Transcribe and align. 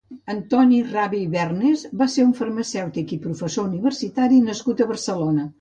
Antoni 0.33 0.79
Rave 0.85 1.17
i 1.23 1.27
Bergnes 1.35 1.83
va 2.01 2.07
ser 2.15 2.25
un 2.29 2.33
farmacèutic 2.41 3.15
i 3.19 3.23
professor 3.27 3.69
universitari 3.71 4.45
nascut 4.51 4.83
a 4.87 4.93
Barcelona. 4.95 5.49